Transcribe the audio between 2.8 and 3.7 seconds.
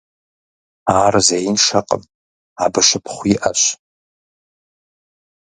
шыпхъу иӀэщ.